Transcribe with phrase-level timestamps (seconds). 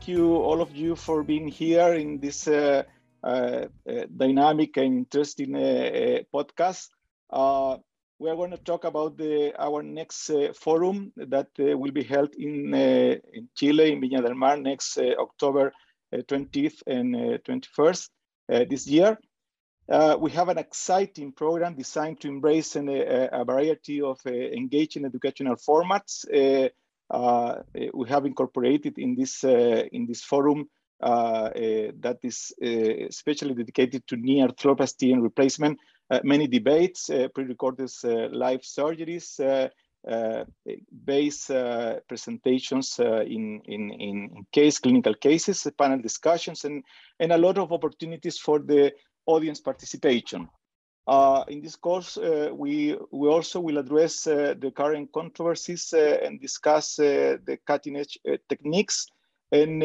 [0.00, 2.82] thank you, all of you, for being here in this uh,
[3.22, 3.66] uh,
[4.16, 5.52] dynamic and interesting
[6.32, 6.88] podcast.
[8.18, 12.72] we are going to talk about the, our next forum that will be held in,
[12.74, 15.70] in Chile, in Viña del Mar, next October
[16.14, 18.08] 20th and 21st
[18.70, 19.18] this year.
[19.86, 24.30] Uh, we have an exciting program designed to embrace an, a, a, variety of uh,
[24.30, 26.24] engaging educational formats.
[26.32, 26.68] Uh, uh
[27.12, 30.68] we have incorporated in this, uh, in this forum
[31.00, 35.78] uh, that is especially dedicated to knee arthroplasty and replacement,
[36.22, 37.90] many debates, pre-recorded
[38.32, 39.68] live surgeries,
[40.08, 40.44] uh,
[41.04, 46.82] base uh, presentations uh, in, in, in case clinical cases, panel discussions, and,
[47.18, 48.90] and a lot of opportunities for the
[49.26, 50.48] audience participation.
[51.06, 56.18] Uh, in this course, uh, we, we also will address uh, the current controversies uh,
[56.22, 59.06] and discuss uh, the cutting edge uh, techniques.
[59.52, 59.82] And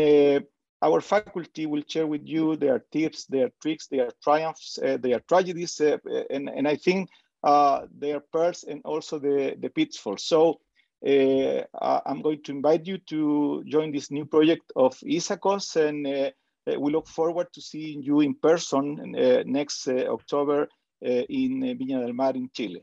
[0.83, 6.49] our faculty will share with you their tips, their tricks, their triumphs, their tragedies, and,
[6.49, 7.09] and I think
[7.44, 10.23] their pearls and also the, the pitfalls.
[10.23, 10.59] So
[11.03, 16.31] I'm going to invite you to join this new project of ISAKOS and
[16.79, 19.16] we look forward to seeing you in person
[19.47, 20.67] next October
[21.01, 22.81] Eh, in eh, Viña del Mar in Chile.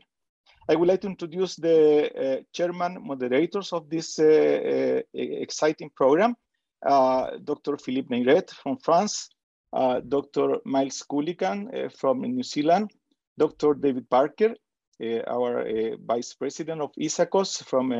[0.69, 4.19] I would like to introduce the eh, chairman moderators of this
[5.13, 6.35] exciting program,
[6.85, 7.77] uh, Dr.
[7.77, 9.29] Philippe Neyret from France,
[9.73, 10.61] uh, Dr.
[10.63, 12.91] Miles Coolican from New Zealand,
[13.37, 13.73] Dr.
[13.73, 14.55] David Parker,
[15.27, 15.65] our
[16.05, 17.91] vice president of ISAKOS from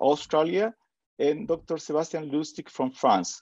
[0.00, 0.72] Australia,
[1.18, 1.78] and Dr.
[1.78, 3.40] Sebastian Lustig from France.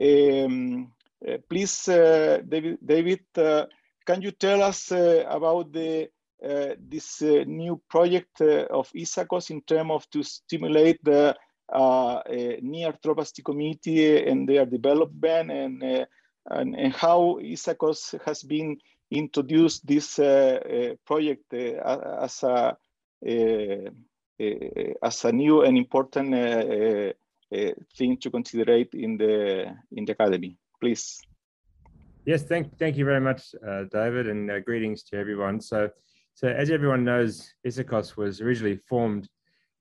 [0.00, 0.92] Um,
[1.26, 3.66] uh, please, uh, David, David uh,
[4.06, 6.08] can you tell us uh, about the
[6.44, 11.34] uh, this uh, new project of ISAKOS in terms of to stimulate the
[11.72, 12.20] uh,
[12.62, 18.76] knee arthroplasty community and their development and, and, and how ISAKOS has been
[19.10, 20.16] introduced this
[21.06, 22.76] project as a
[25.02, 30.58] as a new and important uh, thing to consider in the in the academy.
[30.80, 31.22] Please.
[32.26, 35.60] Yes, thank thank you very much, uh, David, and uh, greetings to everyone.
[35.60, 35.88] So,
[36.34, 39.28] so as everyone knows, ISAKOS was originally formed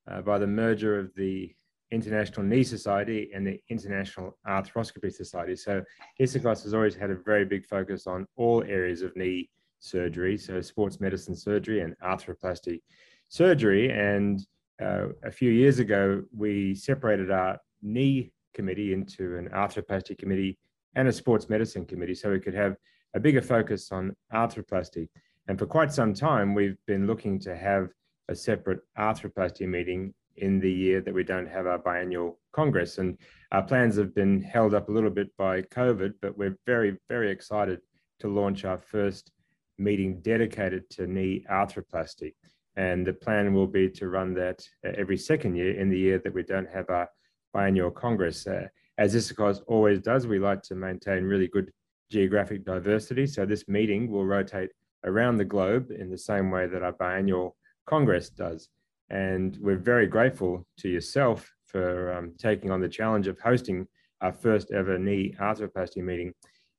[0.07, 1.51] uh, by the merger of the
[1.89, 5.55] International Knee Society and the International Arthroscopy Society.
[5.55, 5.81] So,
[6.21, 10.61] ISAKOS has always had a very big focus on all areas of knee surgery, so
[10.61, 12.79] sports medicine surgery and arthroplasty
[13.27, 14.45] surgery, and
[14.79, 20.59] uh, a few years ago, we separated our knee committee into an arthroplasty committee
[20.95, 22.75] and a sports medicine committee so we could have
[23.13, 25.07] a bigger focus on arthroplasty.
[25.47, 27.89] And for quite some time, we've been looking to have
[28.29, 32.97] a separate arthroplasty meeting in the year that we don't have our biannual congress.
[32.97, 33.17] And
[33.51, 37.31] our plans have been held up a little bit by COVID, but we're very, very
[37.31, 37.79] excited
[38.19, 39.31] to launch our first
[39.77, 42.33] meeting dedicated to knee arthroplasty.
[42.75, 46.33] And the plan will be to run that every second year in the year that
[46.33, 47.09] we don't have our
[47.55, 48.45] biannual Congress.
[48.45, 48.67] Uh,
[48.97, 51.71] as ISAKOS always does, we like to maintain really good
[52.11, 53.27] geographic diversity.
[53.27, 54.69] So this meeting will rotate
[55.03, 57.51] around the globe in the same way that our biannual
[57.85, 58.69] Congress does.
[59.09, 63.87] And we're very grateful to yourself for um, taking on the challenge of hosting
[64.21, 66.33] our first ever knee arthroplasty meeting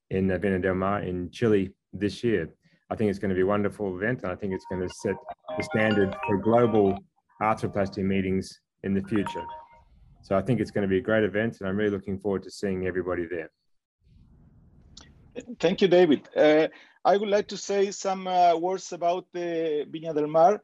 [0.09, 2.49] in Viña del Mar in Chile this year.
[2.89, 4.93] I think it's going to be a wonderful event, and I think it's going to
[5.01, 5.15] set
[5.57, 6.97] the standard for global
[7.41, 9.43] arthroplasty meetings in the future.
[10.21, 12.43] So I think it's going to be a great event, and I'm really looking forward
[12.43, 13.49] to seeing everybody there.
[15.59, 16.27] Thank you, David.
[16.35, 16.67] Uh,
[17.05, 20.55] I would like to say some uh, words about the Viña del Mar.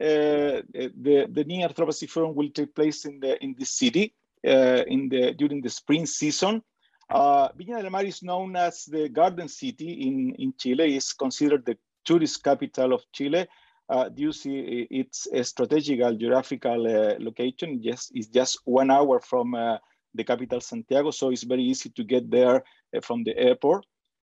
[0.00, 4.14] Uh, the the knee arthroplasty forum will take place in the in this city
[4.46, 6.62] uh, in the during the spring season.
[7.10, 10.94] Uh, Viña del Mar is known as the Garden City in, in Chile.
[10.94, 13.46] It's considered the tourist capital of Chile
[13.88, 14.50] uh, due to
[14.94, 17.78] its strategical geographical uh, location.
[17.82, 19.78] Yes, it's just one hour from uh,
[20.14, 22.64] the capital Santiago, so it's very easy to get there
[22.96, 23.86] uh, from the airport.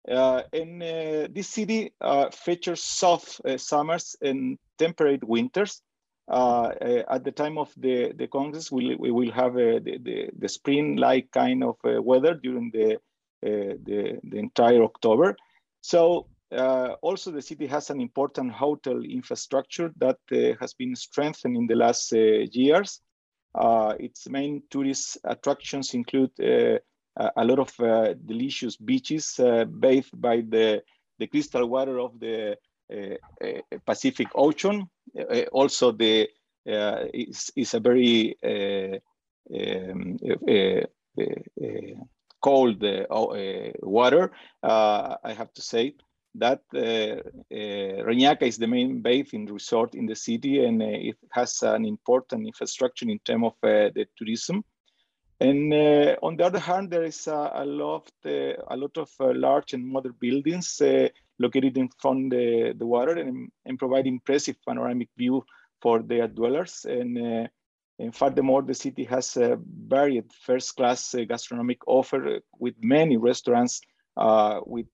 [0.05, 0.81] And
[1.33, 1.93] this city
[2.31, 5.81] features soft summers and temperate winters.
[6.29, 9.99] Uh, uh, at the time of the, the Congress, we, we will have uh, the,
[10.01, 12.97] the, the spring-like kind of weather during the,
[13.41, 15.35] the, the entire October.
[15.81, 21.57] So uh, also, the city has an important hotel infrastructure that uh, has been strengthened
[21.57, 23.01] in the last uh, years.
[23.55, 26.79] Uh, its main tourist attractions include uh,
[27.37, 29.39] a lot of uh, delicious beaches
[29.79, 30.81] bathed by the,
[31.19, 32.57] the crystal water of the
[33.85, 36.27] Pacific Ocean, uh, also the
[36.67, 40.17] uh, is, is a very um,
[42.41, 42.83] cold
[43.81, 44.31] water.
[44.63, 45.95] I have to say
[46.35, 52.47] that Reñaca is the main bathing resort in the city, and it has an important
[52.47, 54.63] infrastructure in terms of the tourism.
[55.39, 59.09] And uh, on the other hand, there is a, a lot, uh, a lot of
[59.19, 60.81] uh, large and modern buildings
[61.39, 65.43] located in front of the, the water and, and provide impressive panoramic view
[65.81, 66.85] for their dwellers.
[66.87, 67.47] And, uh,
[67.99, 73.81] and furthermore, the city has a varied first-class uh, gastronomic offer with many restaurants
[74.15, 74.87] uh, with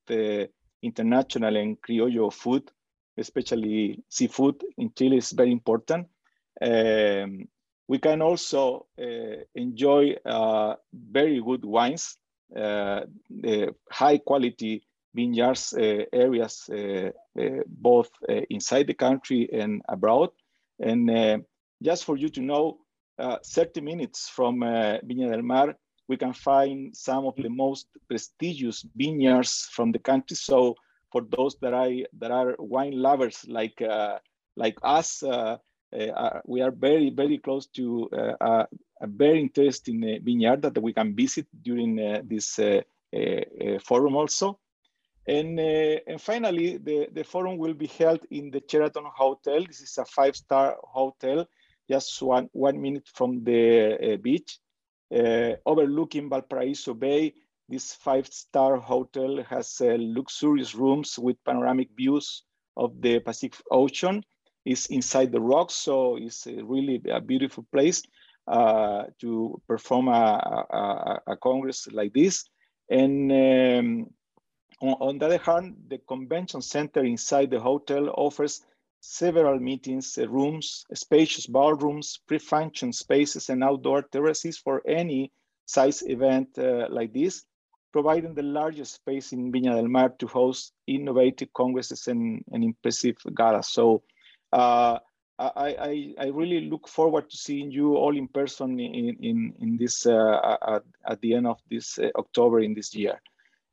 [0.82, 2.70] international and criollo food,
[3.18, 6.08] especially seafood in Chile is very important.
[6.62, 7.48] Um,
[7.88, 12.18] we can also uh, enjoy uh, very good wines,
[12.56, 13.02] uh,
[13.92, 14.86] high quality
[15.16, 15.74] vineyards
[16.14, 16.70] areas,
[17.66, 18.12] both
[18.50, 20.30] inside the country and abroad.
[20.80, 21.44] And
[21.82, 22.78] just for you to know,
[23.20, 25.76] 30 minutes from Viña del Mar,
[26.10, 30.36] we can find some of the most prestigious vineyards from the country.
[30.36, 30.76] So
[31.12, 34.18] for those that I that are wine lovers like uh,
[34.56, 35.58] like us, uh,
[35.94, 38.66] uh, we are very, very close to uh,
[39.02, 41.96] a very interesting uh, vineyard that we can visit during
[42.28, 42.60] this
[43.84, 44.60] forum also.
[45.28, 49.64] And, and finally, the, the forum will be held in the Sheraton Hotel.
[49.66, 51.48] This is a five-star hotel,
[51.90, 54.60] just one, one minute from the beach.
[55.14, 57.34] Uh, overlooking Valparaiso Bay.
[57.68, 62.44] This five-star hotel has uh, luxurious rooms with panoramic views
[62.78, 64.24] of the Pacific Ocean
[64.66, 68.04] is inside the rocks, so it's really a beautiful place
[68.48, 72.46] uh, to perform a, a, a, congress like this.
[72.90, 74.08] And um,
[74.82, 78.62] on, on, the other hand, the convention center inside the hotel offers
[79.02, 85.32] several meetings uh, rooms, spacious ballrooms, pre-function spaces, and outdoor terraces for any
[85.66, 87.46] size event uh, like this,
[87.92, 93.16] providing the largest space in Viña del Mar to host innovative congresses and, and impressive
[93.34, 93.70] galas.
[93.70, 94.04] So
[94.52, 95.00] uh,
[95.38, 99.78] I, I, I, really look forward to seeing you all in person in, in, in
[99.78, 103.22] this uh, at, at, the end of this uh, October in this year.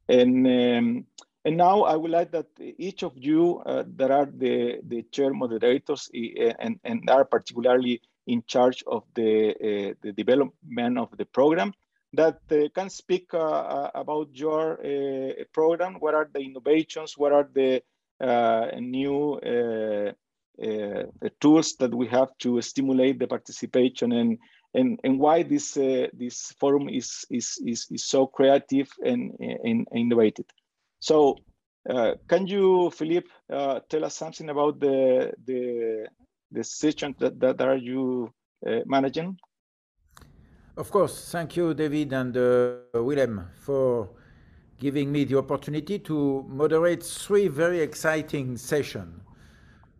[0.08, 1.06] And, um,
[1.46, 5.32] and now I would like that each of you uh, that are the, the chair
[5.32, 6.10] moderators
[6.58, 11.72] and, and are particularly in charge of the, uh, the development of the program
[12.14, 14.78] that uh, can speak about your
[15.52, 15.94] program.
[16.00, 17.16] What are the innovations?
[17.16, 17.80] What are the
[18.80, 19.38] new
[20.60, 21.02] uh,
[21.40, 24.38] tools that we have to stimulate the participation and
[24.74, 29.86] and, and why this uh, this forum is, is is is so creative and, and
[29.94, 30.46] innovative.
[31.00, 31.36] So,
[31.88, 36.06] uh, can you, Philippe, uh, tell us something about the the
[36.50, 36.62] the
[37.18, 38.32] that that are you
[38.66, 39.38] uh, managing?
[40.76, 44.10] Of course, thank you, David and uh, Willem, for
[44.78, 49.22] giving me the opportunity to moderate three very exciting sessions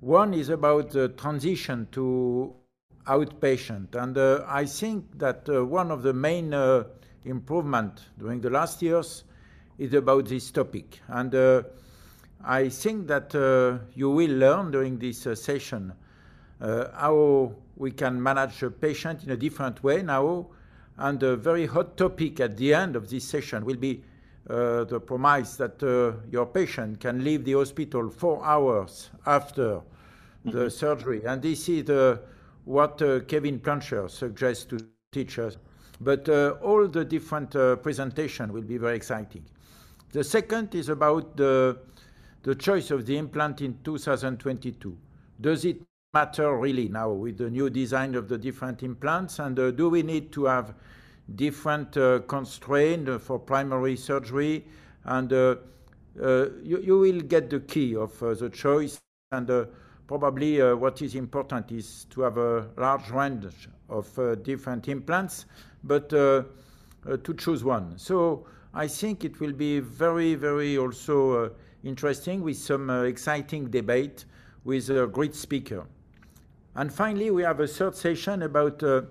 [0.01, 2.55] one is about the transition to
[3.07, 3.95] outpatient.
[3.95, 6.85] And uh, I think that uh, one of the main uh,
[7.25, 9.25] improvement during the last years
[9.79, 11.01] is about this topic.
[11.09, 11.63] And uh,
[12.45, 15.93] I think that uh, you will learn during this uh, session
[16.61, 20.47] how we can manage a patient in a different way now.
[20.97, 24.03] And a very hot topic at the end of this session will be
[24.49, 30.51] uh, the promise that uh, your patient can leave the hospital four hours after mm-hmm.
[30.53, 31.23] the surgery.
[31.27, 32.19] And this is uh,
[32.65, 32.99] what
[33.29, 34.79] Kevin Plancher suggests to
[35.13, 35.59] teachers.
[36.01, 36.29] But
[36.63, 37.51] all the different
[37.83, 39.45] presentation will be very exciting.
[40.13, 41.79] The second is about the,
[42.59, 44.97] choice of the implant in 2022.
[45.41, 45.83] Does it
[46.15, 49.41] matter really now with the new design of the different implants?
[49.41, 50.75] And uh, do we need to have
[51.35, 54.65] different uh, constraints for primary surgery,
[55.05, 55.57] and uh,
[56.23, 58.99] uh you, you, will get the key of uh, the choice.
[59.33, 59.65] And uh,
[60.07, 64.09] probably what is important is to have a large range of
[64.45, 65.47] different implants,
[65.83, 67.99] but to choose one.
[67.99, 68.47] So
[68.77, 71.51] I think it will be very, very also
[71.83, 74.27] interesting with some exciting debate
[74.65, 75.87] with a great speaker.
[76.75, 79.03] And finally, we have a third session about uh,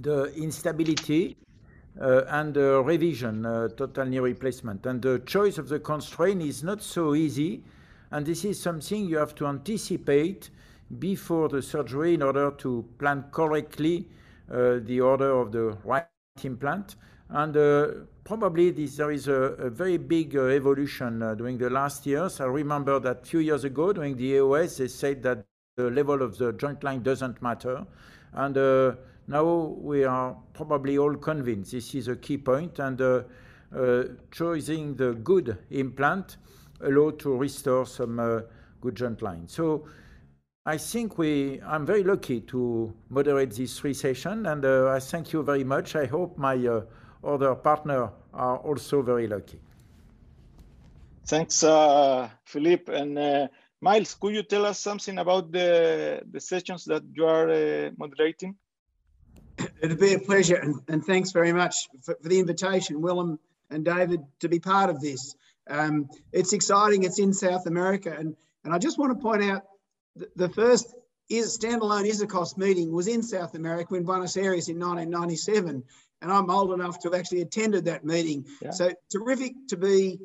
[0.00, 1.36] the instability
[2.00, 4.84] uh, and the revision, uh, total knee replacement.
[4.86, 7.62] And the choice of the constraint is not so easy.
[8.10, 10.50] And this is something you have to anticipate
[10.98, 14.08] before the surgery in order to plan correctly
[14.50, 16.08] uh, the order of the right
[16.42, 16.96] implant.
[17.28, 17.86] And uh,
[18.24, 22.40] probably this, there is a, a very big uh, evolution uh, during the last years.
[22.40, 25.44] I remember that a few years ago during the AOS, they said that
[25.76, 27.84] the level of the joint line doesn't matter.
[28.32, 28.56] And
[29.26, 33.22] now we are probably all convinced this is a key point, and uh,
[33.74, 36.36] uh, choosing the good implant
[36.80, 38.40] allow to restore some uh,
[38.80, 39.48] good joint line.
[39.48, 39.86] So
[40.66, 45.32] I think we, I'm very lucky to moderate this three session and uh, I thank
[45.32, 45.96] you very much.
[45.96, 46.54] I hope my
[47.24, 49.58] uh, other partner are also very lucky.
[51.26, 52.92] Thanks, uh, Philippe.
[52.92, 53.48] And uh,
[53.80, 58.56] Miles, could you tell us something about the, the sessions that you are uh, moderating?
[59.80, 63.38] It'd be a pleasure, and, and thanks very much for, for, the invitation, Willem
[63.70, 65.36] and David, to be part of this.
[65.70, 67.04] Um, it's exciting.
[67.04, 69.62] It's in South America, and and I just want to point out
[70.16, 70.94] the, the first
[71.30, 75.82] is standalone ISAKOS meeting was in South America in Buenos Aires in 1997,
[76.24, 78.46] and I'm old enough to have actually attended that meeting.
[78.62, 78.70] Yeah.
[78.70, 80.18] So terrific to be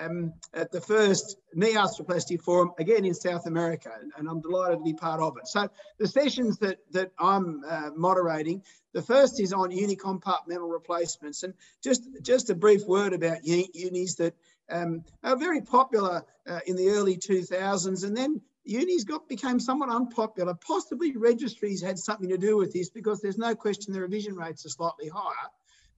[0.00, 4.84] um, at the first knee arthroplasty forum again in South America, and I'm delighted to
[4.84, 5.46] be part of it.
[5.46, 5.68] So
[5.98, 12.02] the sessions that that I'm uh, moderating, the first is on unicompartmental replacements, and just
[12.22, 14.34] just a brief word about unis that
[14.68, 19.90] um, are very popular uh, in the early 2000s, and then unis got became somewhat
[19.90, 20.54] unpopular.
[20.54, 24.64] Possibly registries had something to do with this because there's no question the revision rates
[24.66, 25.48] are slightly higher.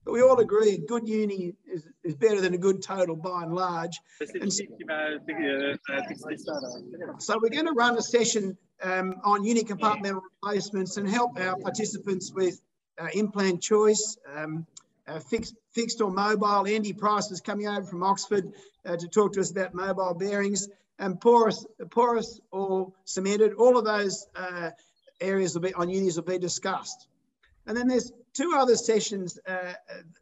[0.05, 3.43] But we all agree a good uni is, is better than a good total by
[3.43, 3.99] and large.
[4.39, 4.63] And so,
[7.41, 12.31] we're going to run a session um, on uni compartmental replacements and help our participants
[12.33, 12.61] with
[13.01, 14.65] uh, implant choice, um,
[15.07, 16.65] uh, fixed, fixed or mobile.
[16.67, 18.53] Andy Price is coming over from Oxford
[18.85, 20.69] uh, to talk to us about mobile bearings
[20.99, 23.53] and porous, porous or cemented.
[23.53, 24.71] All of those uh,
[25.21, 27.07] areas will be on unis will be discussed.
[27.65, 29.73] And then there's two other sessions uh,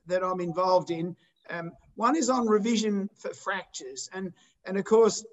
[0.07, 1.15] that I'm involved in.
[1.49, 4.09] Um, one is on revision for fractures.
[4.13, 4.33] And,
[4.65, 5.23] and of course,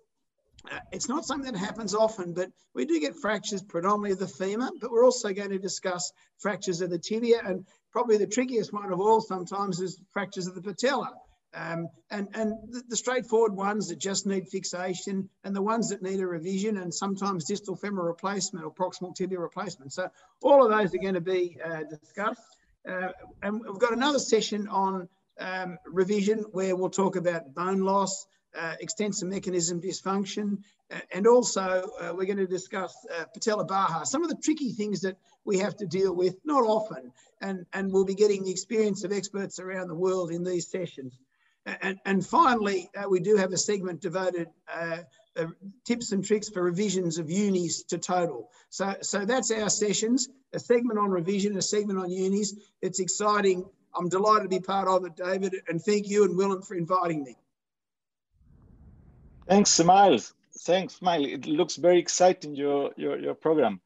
[0.71, 4.29] uh, it's not something that happens often, but we do get fractures predominantly of the
[4.29, 7.41] femur, but we're also going to discuss fractures of the tibia.
[7.45, 11.13] And probably the trickiest one of all sometimes is fractures of the patella.
[11.55, 16.01] Um, and and the, the, straightforward ones that just need fixation and the ones that
[16.01, 19.93] need a revision and sometimes distal femur replacement or proximal tibia replacement.
[19.93, 20.09] So
[20.43, 22.41] all of those are going to be uh, discussed.
[22.89, 23.09] Uh,
[23.43, 28.27] and we've got another session on um, revision where we'll talk about bone loss,
[28.59, 28.75] uh,
[29.23, 30.59] mechanism dysfunction,
[30.91, 34.73] uh, and also uh, we're going to discuss uh, patella baja, some of the tricky
[34.73, 38.51] things that we have to deal with, not often, and, and we'll be getting the
[38.51, 41.19] experience of experts around the world in these sessions.
[41.64, 44.99] And, and finally, uh, we do have a segment devoted uh,
[45.37, 45.47] uh,
[45.85, 48.50] tips and tricks for revisions of unis to total.
[48.69, 52.54] So, so that's our sessions, a segment on revision, a segment on unis.
[52.81, 53.64] It's exciting.
[53.95, 57.23] I'm delighted to be part of it, David, and thank you and Willem for inviting
[57.23, 57.37] me.
[59.49, 60.35] Thanks, Miles.
[60.61, 61.26] Thanks, Miles.
[61.26, 63.81] It looks very exciting, your, your, your program.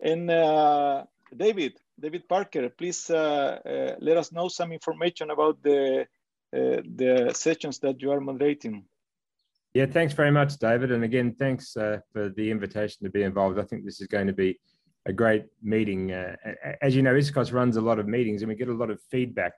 [0.00, 1.04] And uh,
[1.36, 3.16] David, David Parker, please uh,
[3.64, 6.06] uh, let us know some information about the,
[6.52, 8.84] the sessions that you are moderating.
[9.74, 10.90] Yeah, thanks very much, David.
[10.90, 13.58] And again, thanks uh, for the invitation to be involved.
[13.58, 14.58] I think this is going to be
[15.04, 16.12] a great meeting.
[16.12, 16.34] Uh,
[16.80, 19.00] as you know, ISAKOS runs a lot of meetings and we get a lot of
[19.10, 19.52] feedback.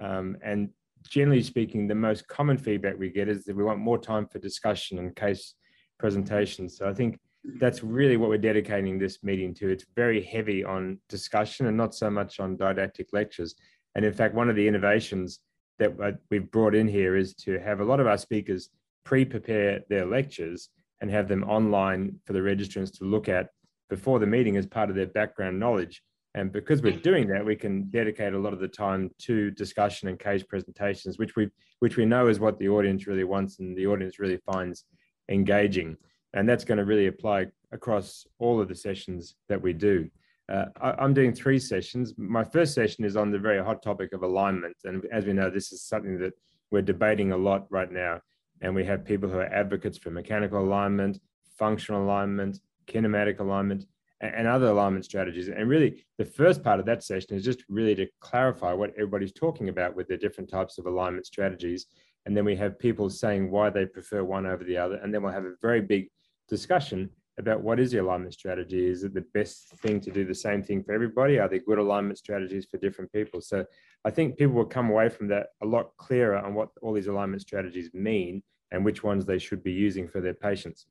[0.00, 0.70] Um, and
[1.08, 4.38] generally speaking, the most common feedback we get is that we want more time for
[4.38, 5.54] discussion and case
[5.98, 6.76] presentations.
[6.76, 7.18] So I think
[7.58, 9.68] that's really what we're dedicating this meeting to.
[9.68, 13.54] It's very heavy on discussion and not so much on didactic lectures.
[13.94, 15.40] And in fact, one of the innovations
[15.78, 18.70] that uh, we've brought in here is to have a lot of our speakers
[19.04, 23.50] pre-prepare their lectures and have them online for the registrants to look at
[23.88, 26.02] before the meeting as part of their background knowledge.
[26.34, 30.08] And because we're doing that, we can dedicate a lot of the time to discussion
[30.08, 31.48] and case presentations, which we
[31.80, 34.84] which we know is what the audience really wants and the audience really finds
[35.30, 35.96] engaging.
[36.34, 40.10] And that's going to really apply across all of the sessions that we do.
[40.48, 42.14] Uh, I, am doing three sessions.
[42.16, 44.76] My first session is on the very hot topic of alignment.
[44.84, 46.34] And as we know, this is something that
[46.70, 48.20] we're debating a lot right now
[48.60, 51.20] and we have people who are advocates for mechanical alignment,
[51.58, 53.84] functional alignment, kinematic alignment,
[54.20, 55.48] and other alignment strategies.
[55.48, 59.32] And really, the first part of that session is just really to clarify what everybody's
[59.32, 61.86] talking about with their different types of alignment strategies.
[62.24, 64.96] And then we have people saying why they prefer one over the other.
[64.96, 66.08] And then we'll have a very big
[66.48, 68.86] discussion about what is the alignment strategy.
[68.86, 71.38] Is it the best thing to do the same thing for everybody?
[71.38, 73.40] Are there good alignment strategies for different people?
[73.40, 73.64] So
[74.04, 77.08] I think people will come away from that a lot clearer on what all these
[77.08, 80.86] alignment strategies mean and which ones they should be using for their patients.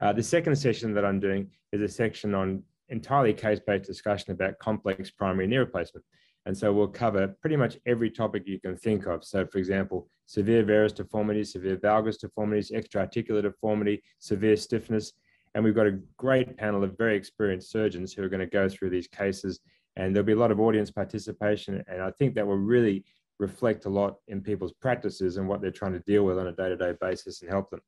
[0.00, 4.58] Uh, the second session that I'm doing is a section on entirely case-based discussion about
[4.58, 6.04] complex primary knee replacement.
[6.44, 9.24] And so we'll cover pretty much every topic you can think of.
[9.24, 15.12] So for example, severe varus deformity, severe valgus deformities, extra-articular deformity, severe stiffness.
[15.54, 18.68] And we've got a great panel of very experienced surgeons who are going to go
[18.68, 19.60] through these cases
[19.96, 21.82] and there'll be a lot of audience participation.
[21.86, 23.04] And I think that will really
[23.38, 26.52] reflect a lot in people's practices and what they're trying to deal with on a
[26.52, 27.80] day-to-day basis and help them.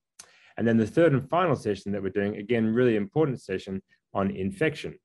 [0.57, 4.31] And then the third and final session that we're doing, again, really important session on
[4.31, 4.99] infection.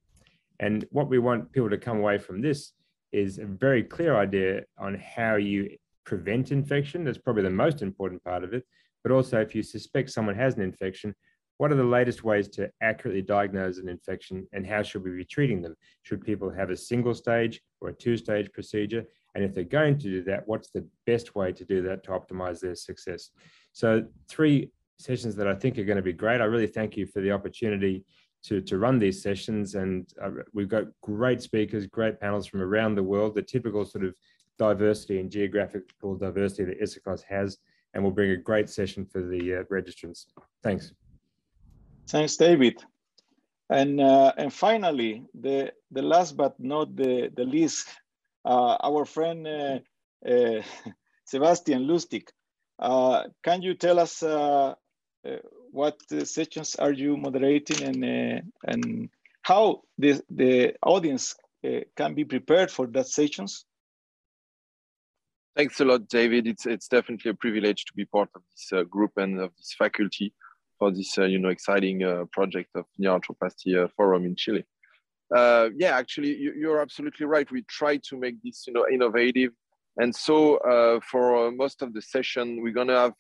[0.60, 2.74] And what we want people to come away from this
[3.12, 5.70] is a very clear idea on how you
[6.06, 7.04] prevent infection.
[7.04, 8.66] That's probably the most important part of it.
[9.04, 11.16] But also, if you suspect someone has an infection,
[11.60, 15.26] what are the latest ways to accurately diagnose an infection and how should we be
[15.26, 15.76] treating them?
[16.04, 19.04] Should people have a single stage or a two stage procedure?
[19.36, 22.12] And if they're going to do that, what's the best way to do that to
[22.12, 23.32] optimize their success?
[23.74, 26.40] So, three sessions that I think are going to be great.
[26.40, 28.06] I really thank you for the opportunity
[28.44, 29.76] to, to run these sessions.
[29.76, 34.06] And uh, we've got great speakers, great panels from around the world, the typical sort
[34.06, 34.16] of
[34.58, 37.58] diversity and geographical diversity that ISAKOS has.
[37.94, 40.26] And we'll bring a great session for the uh, registrants.
[40.64, 40.94] Thanks.
[42.10, 42.84] Thanks, David.
[43.70, 47.88] And, uh, and finally, the, the last but not the, the least,
[48.44, 49.80] uh, our friend uh,
[50.28, 50.62] uh,
[51.26, 52.28] Sebastian Lustig.
[53.44, 54.24] can you tell us
[55.72, 59.10] what sessions are you moderating and, and
[59.44, 61.36] how the, the audience
[61.96, 63.66] can be prepared for that sessions?
[65.56, 66.48] Thanks a lot, David.
[66.48, 69.76] It's it's definitely a privilege to be part of this uh, group and of this
[69.78, 70.32] faculty
[70.80, 74.66] for this uh, you know exciting uh, project of Knee Arthroplasty Forum in Chile
[75.36, 77.50] uh, yeah, actually, you, are absolutely right.
[77.52, 79.52] We try to make this, you know, innovative.
[79.98, 83.14] And so uh, for uh, most of the session, we're gonna have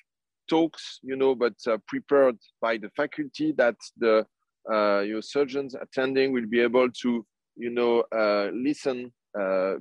[0.49, 4.25] talks, you know, but uh, prepared by the faculty that the
[4.71, 7.25] uh, your surgeons attending will be able to,
[7.55, 9.11] you know, uh, listen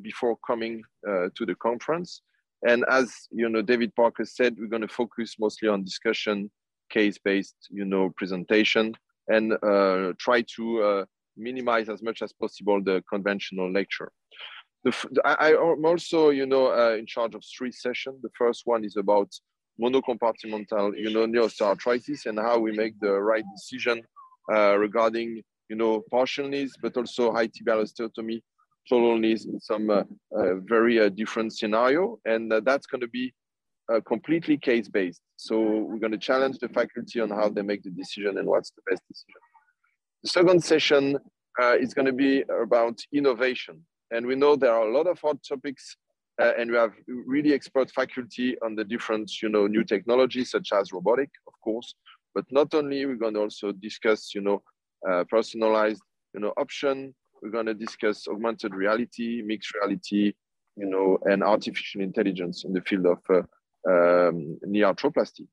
[0.03, 2.23] before coming to the conference.
[2.67, 6.51] And as you know, David Parker said, we're going to focus mostly on discussion,
[6.91, 8.95] case-based, you know, presentation,
[9.29, 9.53] and
[10.19, 14.11] try to minimize as much as possible the conventional lecture.
[14.85, 18.23] The, I, am also, you know, uh, in charge of three sessions.
[18.23, 19.31] The first one is about
[19.81, 24.03] monocompartmental, you know, knee osteoarthritis and how we make the right decision
[24.53, 28.41] uh, regarding, you know, partial knees, but also high tibial osteotomy,
[28.89, 30.03] total knees in some uh,
[30.37, 32.19] uh very uh, different scenario.
[32.25, 33.33] And uh, that's going to be
[34.07, 35.23] completely case-based.
[35.37, 38.71] So we're going to challenge the faculty on how they make the decision and what's
[38.71, 39.41] the best decision.
[40.23, 41.19] The second session
[41.61, 43.85] uh, is going to be about innovation.
[44.11, 45.97] And we know there are a lot of hot topics
[46.41, 46.93] uh, and we have
[47.27, 51.95] really expert faculty on the different, you know, new technologies such as robotic, of course,
[52.35, 54.63] but not only, we're going to also discuss, you know,
[55.09, 56.03] uh, personalized,
[56.35, 57.15] you know, option.
[57.43, 60.33] We're going to discuss augmented reality, mixed reality,
[60.77, 63.43] you know, and artificial intelligence in the field of uh,
[63.89, 65.47] um, knee arthroplasty.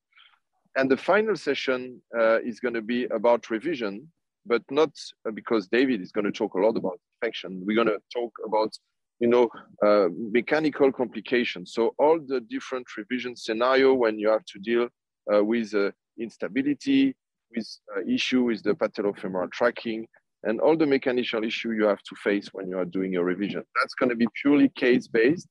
[0.78, 4.10] And the final session uh, is going to be about revision
[4.46, 4.92] but not
[5.28, 7.64] uh, because David is going to talk a lot about infection.
[7.66, 8.78] We're going to talk about,
[9.20, 9.50] you know,
[9.86, 11.74] uh, mechanical complications.
[11.74, 14.88] So all the different revision scenario when you have to deal
[15.34, 17.16] uh, with uh, instability,
[17.56, 20.08] with uh, issue with the patellofemoral tracking,
[20.44, 23.64] and all the mechanical issue you have to face when you are doing a revision.
[23.82, 25.48] That's going to be purely case-based.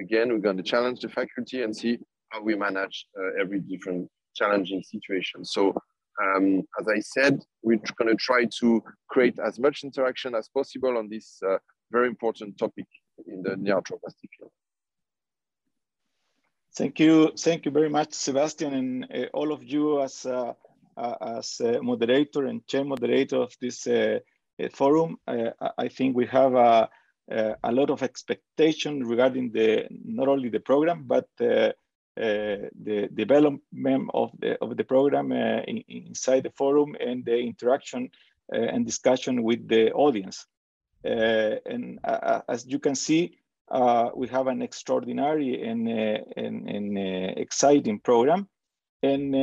[0.00, 1.98] Again, we're going to challenge the faculty and see
[2.30, 5.44] how we manage uh, every different challenging situation.
[5.44, 5.74] So
[6.22, 10.96] um, as I said, we're going to try to create as much interaction as possible
[10.96, 11.58] on this uh,
[11.90, 12.86] very important topic
[13.26, 14.50] in the knee arthroplasty field.
[16.76, 20.52] Thank you, thank you very much, Sebastian, and uh, all of you as uh,
[20.96, 24.18] uh as moderator and chair moderator of this uh,
[24.62, 25.16] uh, forum.
[25.26, 26.88] I think we have a,
[27.30, 31.72] Uh, a lot of expectation regarding the not only the program but uh,
[32.16, 37.36] uh, the development of the, of the program uh, in, inside the forum and the
[37.36, 38.08] interaction
[38.52, 40.46] uh, and discussion with the audience.
[41.04, 41.98] Uh, and
[42.48, 43.36] as you can see,
[44.14, 46.98] we have an extraordinary and, and, and
[47.36, 48.48] exciting program.
[49.02, 49.34] And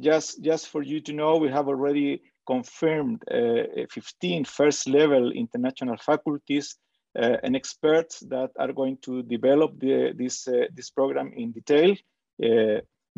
[0.00, 5.98] just, just for you to know, we have already confirmed uh, 15 first level international
[5.98, 6.76] faculties
[7.18, 11.94] uh, and experts that are going to develop the, this, uh, this program in detail.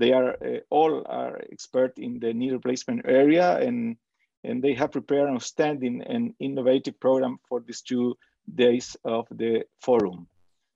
[0.00, 0.34] They are
[0.70, 3.96] all are expert in the knee replacement area and,
[4.44, 8.16] and they have prepared an outstanding and innovative program for these two
[8.54, 10.26] days of the forum.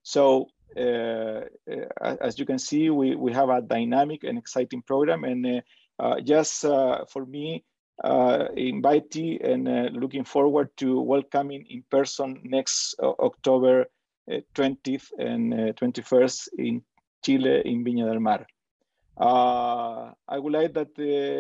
[0.03, 1.43] So uh,
[2.21, 5.25] as you can see, we, we have a dynamic and exciting program.
[5.25, 5.62] And
[5.99, 7.64] uh, just uh, for me,
[8.02, 13.87] uh, invitee and uh, looking forward to welcoming in person next uh, October
[14.28, 16.83] 20th uh, and 21st uh, in
[17.24, 18.46] Chile in Viña del Mar.
[19.16, 20.98] Uh, I would like that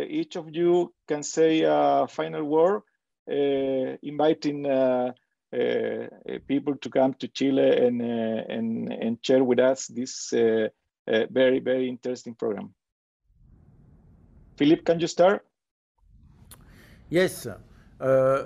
[0.08, 2.82] each of you can say a final word,
[3.26, 4.62] inviting
[6.46, 12.34] people to come to Chile and, and, and share with us this very, very interesting
[12.34, 12.74] program.
[14.56, 15.44] Philip, can you start?
[17.10, 17.46] Yes.
[18.00, 18.44] Uh,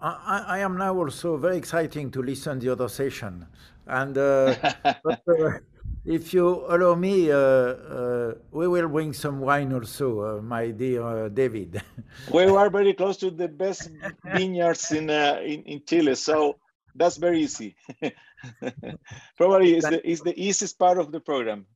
[0.00, 3.46] I, I, am now also very exciting to listen to the other session.
[3.86, 4.54] And uh,
[5.04, 5.58] but, uh,
[6.04, 11.28] if you allow me, uh, uh, we will bring some wine also, uh, my dear
[11.28, 11.82] David.
[12.32, 13.90] we are very close to the best
[14.24, 16.56] vineyards in, in, in Chile, so
[16.94, 17.76] that's very easy.
[19.36, 21.66] Probably is the, is the easiest part of the program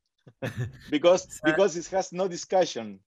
[0.90, 3.00] because because it has no discussion.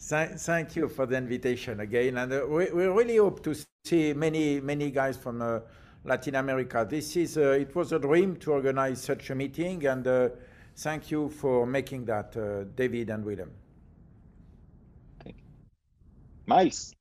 [0.00, 4.58] Thank you for the invitation again, and uh, we, we really hope to see many
[4.58, 5.60] many guys from uh,
[6.04, 6.86] Latin America.
[6.88, 10.30] This is uh, it was a dream to organize such a meeting, and uh,
[10.78, 13.50] thank you for making that, uh, David and Willem.
[15.22, 15.44] Thank you.
[16.46, 16.94] Miles.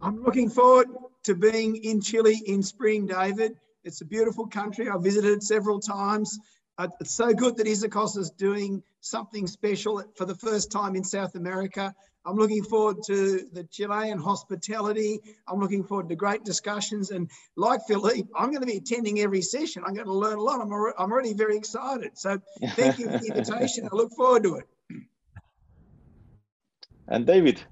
[0.00, 0.86] I'm looking forward
[1.24, 3.56] to being in Chile in spring, David.
[3.82, 4.88] It's a beautiful country.
[4.88, 6.38] I've visited several times.
[6.78, 11.04] Uh, it's so good that Isakos is doing something special for the first time in
[11.04, 11.94] South America.
[12.26, 15.20] I'm looking forward to the Chilean hospitality.
[15.48, 17.10] I'm looking forward to great discussions.
[17.10, 19.82] And like Philippe, I'm going to be attending every session.
[19.86, 20.60] I'm going to learn a lot.
[20.60, 22.18] I'm, already, I'm already very excited.
[22.18, 22.38] So
[22.74, 23.88] thank you for the invitation.
[23.90, 24.66] I look forward to it.
[27.08, 27.62] And David,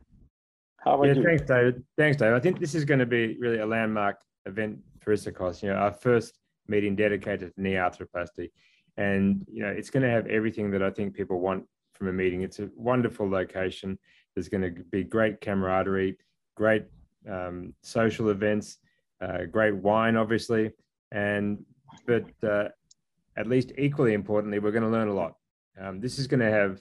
[0.78, 1.24] how about yeah, you?
[1.24, 1.84] Thanks, David.
[1.96, 2.34] Thanks, David.
[2.34, 5.62] I think this is going to be really a landmark event for Isakos.
[5.62, 8.50] You know, our first meeting dedicated to knee arthroplasty.
[8.98, 12.12] And, you know, it's going to have everything that I think people want from a
[12.12, 12.42] meeting.
[12.42, 13.96] It's a wonderful location.
[14.34, 16.18] There's going to be great camaraderie,
[16.56, 16.84] great
[17.30, 18.78] um, social events,
[19.20, 20.72] uh, great wine, obviously,
[21.12, 21.64] and
[22.06, 22.68] but uh,
[23.36, 25.34] at least equally importantly, we're going to learn a lot.
[25.80, 26.80] Um, this is going to have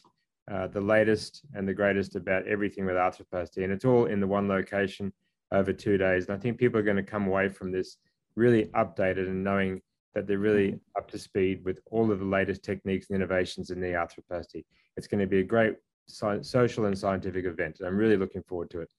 [0.51, 4.27] uh, the latest and the greatest about everything with arthroplasty, and it's all in the
[4.27, 5.13] one location
[5.51, 6.27] over two days.
[6.27, 7.97] And I think people are going to come away from this
[8.35, 9.81] really updated and knowing
[10.15, 13.79] that they're really up to speed with all of the latest techniques and innovations in
[13.79, 14.65] knee arthroplasty.
[14.95, 15.75] It's going to be a great
[16.07, 17.79] social and scientific event.
[17.85, 18.89] I'm really looking forward to it.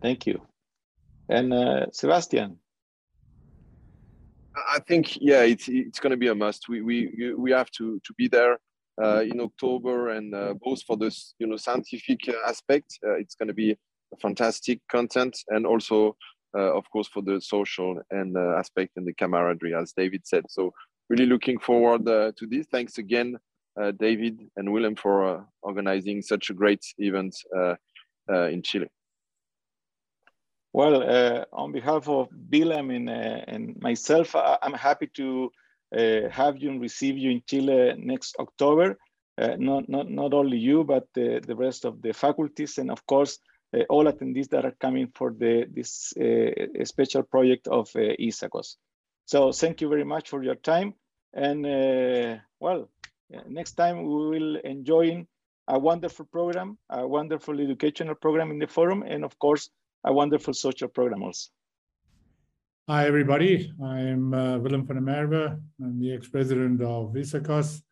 [0.00, 0.40] Thank you.
[1.28, 2.56] And uh, Sebastian.
[4.56, 6.68] I think yeah, it's it's going to be a must.
[6.68, 8.58] We we we have to to be there
[9.02, 13.48] uh, in October, and uh, both for this you know scientific aspect, uh, it's going
[13.48, 13.76] to be
[14.20, 16.16] fantastic content, and also
[16.54, 20.44] uh, of course for the social and uh, aspect and the camaraderie, as David said.
[20.48, 20.72] So
[21.08, 22.66] really looking forward to this.
[22.70, 23.38] Thanks again
[23.80, 27.74] uh, David and Willem for uh, organizing such a great event uh,
[28.28, 28.88] in Chile.
[30.72, 35.50] Well, uh, on behalf of Willem and, uh, and myself, I, am happy to
[35.96, 38.96] uh, have you and receive you in Chile next October.
[39.38, 43.38] not, not, not only you, but the, the rest of the faculties and of course,
[43.72, 48.76] Uh, all attendees that are coming for the, this uh, special project of uh, Isakos.
[49.26, 50.94] So thank you very much for your time.
[51.32, 51.62] And
[52.58, 52.90] well,
[53.48, 55.24] next time we will enjoy
[55.68, 59.70] a wonderful program, a wonderful educational program in the forum, and of course,
[60.02, 61.50] a wonderful social program also.
[62.88, 63.72] Hi, everybody.
[63.80, 65.60] I'm uh, Willem van der Merwe.
[65.80, 67.82] I'm the ex-president of Isakos,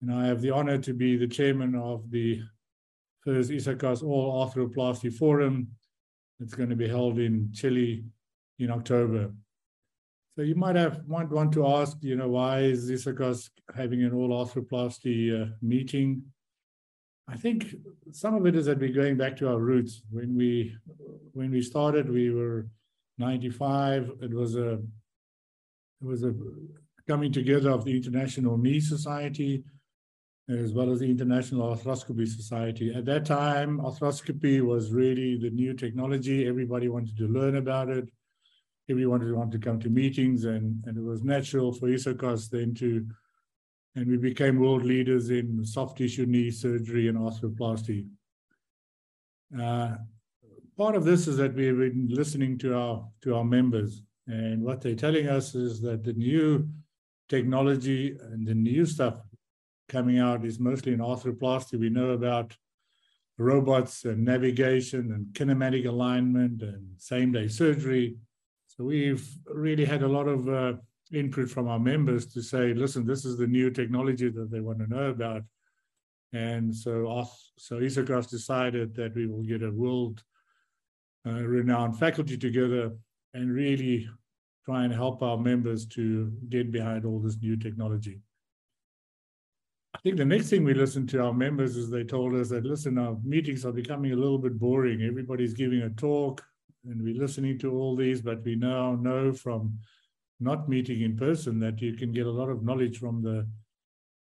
[0.00, 2.40] and I have the honor to be the chairman of the
[3.24, 5.68] first Isakos All Arthroplasty Forum.
[6.40, 8.04] It's going to be held in Chile
[8.58, 9.32] in October.
[10.36, 14.12] So you might have might want to ask, you know, why is Isakos having an
[14.12, 16.22] all arthroplasty uh, meeting?
[17.28, 17.74] I think
[18.10, 20.02] some of it is that we're going back to our roots.
[20.10, 20.76] When we
[21.32, 22.66] when we started, we were
[23.18, 24.10] 95.
[24.22, 26.34] It was a it was a
[27.06, 29.62] coming together of the International Knee Society
[30.48, 32.92] as well as the International Arthroscopy Society.
[32.94, 36.46] At that time, arthroscopy was really the new technology.
[36.46, 38.08] Everybody wanted to learn about it
[38.90, 43.06] everyone wanted to come to meetings, and, and it was natural for Isakos then to,
[43.94, 48.06] and we became world leaders in soft tissue knee surgery and arthroplasty.
[49.58, 49.96] Uh,
[50.76, 54.80] part of this is that we've been listening to our to our members, and what
[54.80, 56.68] they're telling us is that the new
[57.28, 59.20] technology and the new stuff
[59.88, 61.78] coming out is mostly in arthroplasty.
[61.78, 62.56] We know about
[63.38, 68.16] robots and navigation and kinematic alignment and same day surgery
[68.76, 70.72] so we've really had a lot of uh,
[71.12, 74.80] input from our members to say, listen, this is the new technology that they want
[74.80, 75.42] to know about.
[76.32, 77.24] And so,
[77.56, 80.24] so Isakos decided that we will get a world
[81.24, 82.90] uh, renowned faculty together
[83.32, 84.08] and really
[84.64, 88.20] try and help our members to get behind all this new technology.
[90.04, 92.98] Think the next thing we listened to our members is they told us that, listen,
[92.98, 95.00] our meetings are becoming a little bit boring.
[95.00, 96.44] Everybody's giving a talk
[96.84, 99.78] and we're listening to all these, but we now know from
[100.40, 103.48] not meeting in person that you can get a lot of knowledge from the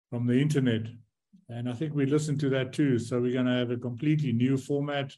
[0.10, 0.84] from the internet.
[1.50, 2.98] And I think we listened to that too.
[2.98, 5.13] So we're going to have a completely new format.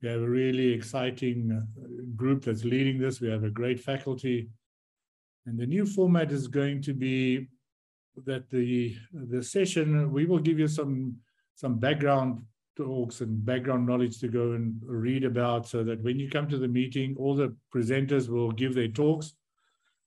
[0.00, 3.20] We have a really exciting uh, group that's leading this.
[3.20, 4.48] We have a great faculty.
[5.44, 7.48] And the new format is going to be
[8.24, 11.16] that the the session we will give you some
[11.54, 12.42] some background
[12.76, 16.58] talks and background knowledge to go and read about so that when you come to
[16.58, 19.34] the meeting all the presenters will give their talks.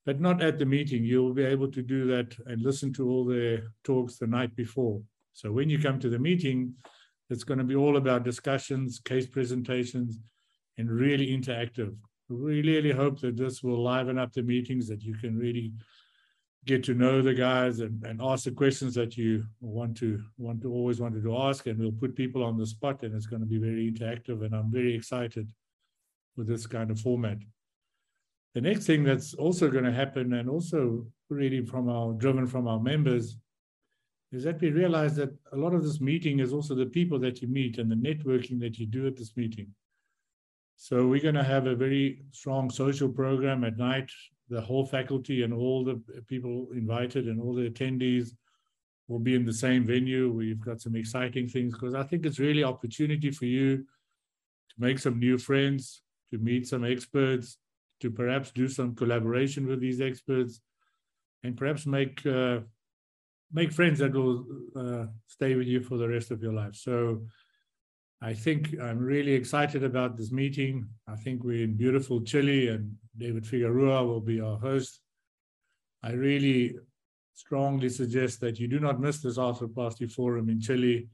[0.06, 1.04] But not at the meeting.
[1.04, 5.02] You'll be able to do that and listen to all their talks the night before.
[5.34, 6.76] So when you come to the meeting
[7.30, 10.20] it's going to be all about discussions case presentations
[10.78, 11.96] and really interactive.
[12.30, 15.72] We really hope that this will liven up the meetings that you can really
[16.66, 20.62] get to know the guys and, and ask the questions that you want to want
[20.62, 23.42] to always wanted to ask and we'll put people on the spot and it's going
[23.42, 25.48] to be very interactive and i'm very excited
[26.38, 27.38] with this kind of format.
[28.54, 32.68] The next thing that's also going to happen and also really from our driven from
[32.68, 33.38] our members
[34.32, 37.42] is that we realize that a lot of this meeting is also the people that
[37.42, 39.68] you meet and the networking that you do at this meeting.
[40.78, 44.10] So we're going to have a very strong social program at night
[44.50, 48.30] the whole faculty and all the people invited and all the attendees
[49.08, 50.32] will be in the same venue.
[50.32, 55.00] We've got some exciting things because I think it's really opportunity for you to make
[55.00, 57.58] some new friends, to meet some experts,
[58.02, 60.60] to perhaps do some collaboration with these experts,
[61.44, 62.60] and perhaps make uh,
[63.52, 66.76] make friends that will uh, stay with you for the rest of your life.
[66.76, 67.22] So
[68.22, 70.88] I think I'm really excited about this meeting.
[71.08, 75.02] I think we're in beautiful Chile and David Figueroa will be our host.
[76.02, 76.76] I really
[77.34, 81.08] strongly suggest that you do not miss this arthroplasty forum in Chile.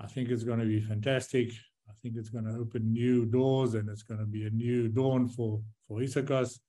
[0.00, 1.50] I think it's going to be fantastic.
[1.88, 4.88] I think it's going to open new doors and it's going to be a new
[4.88, 6.60] dawn for, for ISAKOS.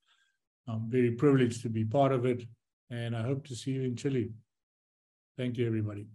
[0.67, 2.43] I'm very privileged to be part of it
[2.89, 4.31] and I hope to see you in Chile.
[5.37, 6.07] Thank you, everybody.